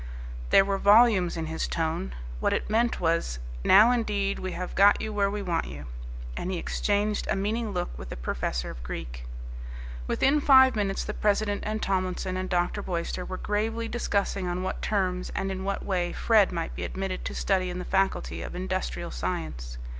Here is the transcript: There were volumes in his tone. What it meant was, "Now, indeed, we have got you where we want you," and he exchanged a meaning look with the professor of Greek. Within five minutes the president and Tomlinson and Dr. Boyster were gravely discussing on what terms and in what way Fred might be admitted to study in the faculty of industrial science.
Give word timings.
There 0.49 0.65
were 0.65 0.79
volumes 0.79 1.37
in 1.37 1.45
his 1.45 1.67
tone. 1.67 2.15
What 2.39 2.53
it 2.53 2.71
meant 2.71 2.99
was, 2.99 3.37
"Now, 3.63 3.91
indeed, 3.91 4.39
we 4.39 4.53
have 4.53 4.73
got 4.73 4.99
you 4.99 5.13
where 5.13 5.29
we 5.29 5.43
want 5.43 5.65
you," 5.65 5.85
and 6.35 6.49
he 6.49 6.57
exchanged 6.57 7.27
a 7.29 7.35
meaning 7.35 7.71
look 7.71 7.95
with 7.99 8.09
the 8.09 8.15
professor 8.15 8.71
of 8.71 8.81
Greek. 8.81 9.25
Within 10.07 10.41
five 10.41 10.75
minutes 10.75 11.03
the 11.03 11.13
president 11.13 11.61
and 11.67 11.83
Tomlinson 11.83 12.35
and 12.35 12.49
Dr. 12.49 12.81
Boyster 12.81 13.23
were 13.23 13.37
gravely 13.37 13.87
discussing 13.87 14.47
on 14.47 14.63
what 14.63 14.81
terms 14.81 15.29
and 15.35 15.51
in 15.51 15.65
what 15.65 15.85
way 15.85 16.13
Fred 16.13 16.51
might 16.51 16.73
be 16.75 16.83
admitted 16.83 17.23
to 17.25 17.35
study 17.35 17.69
in 17.69 17.77
the 17.77 17.85
faculty 17.85 18.41
of 18.41 18.55
industrial 18.55 19.11
science. 19.11 19.77